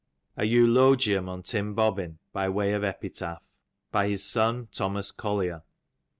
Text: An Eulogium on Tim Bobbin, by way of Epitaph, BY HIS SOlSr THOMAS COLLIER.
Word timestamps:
An 0.35 0.47
Eulogium 0.47 1.29
on 1.29 1.43
Tim 1.43 1.75
Bobbin, 1.75 2.17
by 2.33 2.49
way 2.49 2.73
of 2.73 2.83
Epitaph, 2.83 3.43
BY 3.91 4.07
HIS 4.07 4.23
SOlSr 4.23 4.67
THOMAS 4.71 5.11
COLLIER. 5.11 5.61